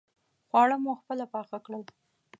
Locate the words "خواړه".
0.47-0.77